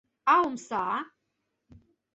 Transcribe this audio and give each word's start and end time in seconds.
А 0.31 0.33
омса? 0.47 0.83